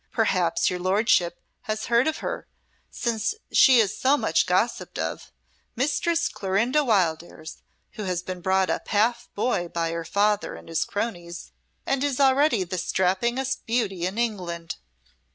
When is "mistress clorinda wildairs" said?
5.75-7.61